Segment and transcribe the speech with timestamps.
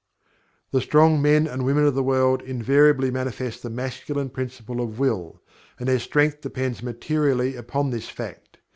[0.71, 5.43] The strong men and women of the world invariably manifest the Masculine Principle of Will,
[5.77, 8.57] and their strength depends materially upon this fact.